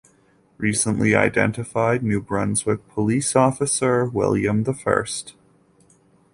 [0.57, 5.35] Recently identified, New Brunswick Police Officer William the First.